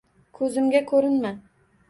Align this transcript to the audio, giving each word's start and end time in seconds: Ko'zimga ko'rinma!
Ko'zimga 0.39 0.81
ko'rinma! 0.93 1.35